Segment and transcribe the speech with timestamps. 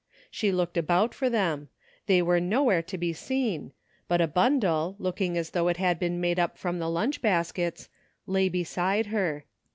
[0.31, 1.69] She looked about for them;
[2.07, 3.71] they were nowhere to be seen,
[4.07, 7.87] but a bundle, looking as though it had been made up from the lunch baskets,
[8.25, 9.45] lay be side her.